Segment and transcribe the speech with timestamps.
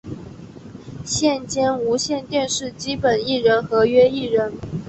[1.05, 4.51] 现兼无线电视基本艺人合约艺人。